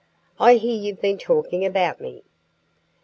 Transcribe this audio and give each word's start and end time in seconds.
"I 0.39 0.55
hear 0.55 0.75
you've 0.75 0.99
been 0.99 1.19
talking 1.19 1.63
about 1.63 2.01
me." 2.01 2.23